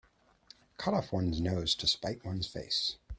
[0.77, 2.95] Cut off one's nose to spite one's face.